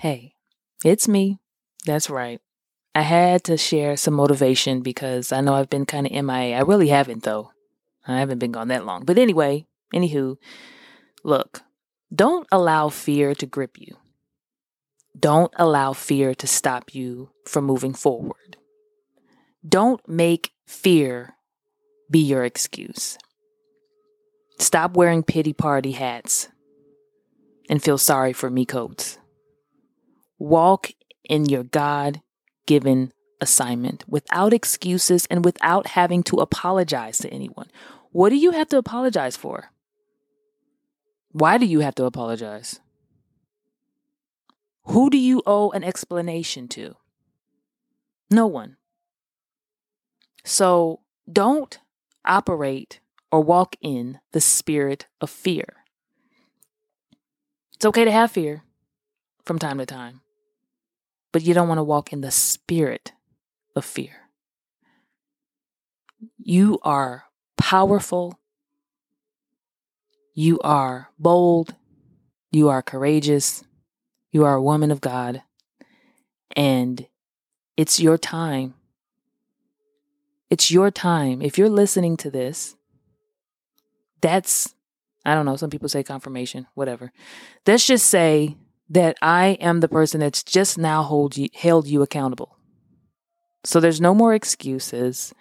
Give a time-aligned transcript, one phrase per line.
[0.00, 0.32] Hey,
[0.82, 1.40] it's me.
[1.84, 2.40] That's right.
[2.94, 6.56] I had to share some motivation because I know I've been kind of MIA.
[6.56, 7.50] I really haven't, though.
[8.08, 9.04] I haven't been gone that long.
[9.04, 10.38] But anyway, anywho,
[11.22, 11.64] look,
[12.14, 13.98] don't allow fear to grip you.
[15.18, 18.56] Don't allow fear to stop you from moving forward.
[19.68, 21.34] Don't make fear
[22.10, 23.18] be your excuse.
[24.58, 26.48] Stop wearing pity party hats
[27.68, 29.18] and feel sorry for me coats.
[30.40, 30.92] Walk
[31.22, 32.22] in your God
[32.66, 37.70] given assignment without excuses and without having to apologize to anyone.
[38.10, 39.70] What do you have to apologize for?
[41.30, 42.80] Why do you have to apologize?
[44.86, 46.96] Who do you owe an explanation to?
[48.30, 48.78] No one.
[50.44, 51.78] So don't
[52.24, 55.84] operate or walk in the spirit of fear.
[57.74, 58.64] It's okay to have fear
[59.44, 60.20] from time to time,
[61.32, 63.12] but you don't want to walk in the spirit
[63.76, 64.28] of fear.
[66.38, 67.24] You are
[67.56, 68.38] powerful.
[70.34, 71.74] You are bold.
[72.50, 73.64] You are courageous.
[74.32, 75.42] You are a woman of God.
[76.56, 77.06] And
[77.76, 78.74] it's your time.
[80.50, 81.42] It's your time.
[81.42, 82.74] If you're listening to this,
[84.20, 84.74] that's,
[85.24, 87.12] I don't know, some people say confirmation, whatever.
[87.66, 88.56] Let's just say
[88.90, 92.56] that I am the person that's just now hold you, held you accountable.
[93.64, 95.32] So there's no more excuses.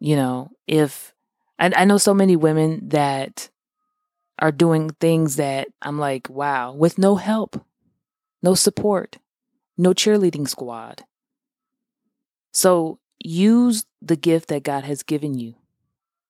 [0.00, 1.12] You know, if
[1.58, 3.50] I, I know so many women that
[4.38, 7.64] are doing things that I'm like, wow, with no help,
[8.42, 9.18] no support,
[9.76, 11.04] no cheerleading squad.
[12.52, 15.54] So use the gift that God has given you.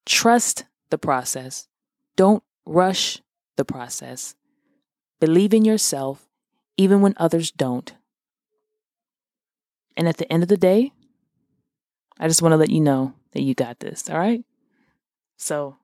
[0.05, 1.69] Trust the process.
[2.17, 3.23] Don't rush
[3.57, 4.35] the process.
[5.23, 6.29] Believe in yourself,
[6.77, 7.95] even when others don't.
[9.97, 10.91] And at the end of the day,
[12.19, 14.45] I just want to let you know that you got this, all right?
[15.37, 15.77] So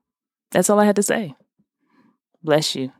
[0.51, 1.35] that's all I had to say.
[2.43, 2.91] Bless you.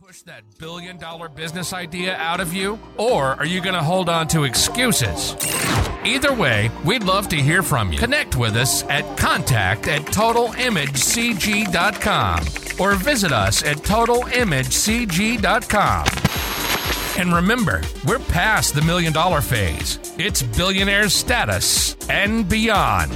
[0.00, 2.78] Push that billion dollar business idea out of you?
[2.98, 5.34] Or are you going to hold on to excuses?
[6.06, 7.98] Either way, we'd love to hear from you.
[7.98, 12.40] Connect with us at contact at totalimagecg.com
[12.80, 16.06] or visit us at totalimagecg.com.
[17.18, 19.98] And remember, we're past the million dollar phase.
[20.18, 23.10] It's billionaire status and beyond.